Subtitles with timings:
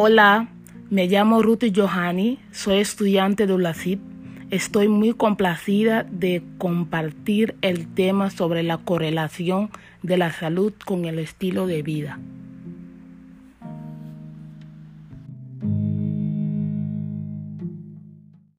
[0.00, 0.46] Hola,
[0.90, 3.98] me llamo Ruth Johanny, soy estudiante de ULACIP.
[4.48, 9.70] Estoy muy complacida de compartir el tema sobre la correlación
[10.04, 12.20] de la salud con el estilo de vida.